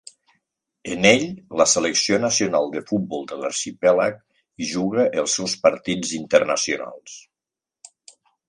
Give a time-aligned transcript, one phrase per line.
[0.93, 1.25] En ell
[1.61, 4.19] la selecció nacional de futbol de l'arxipèlag
[4.63, 7.21] hi juga els seus partits internacionals.